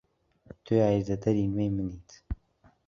[0.63, 2.09] تۆ یاریدەدەری نوێی منیت.